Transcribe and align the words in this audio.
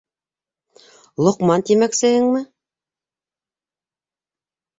Лоҡман 1.27 1.63
тимәксеһеңме? 1.67 2.41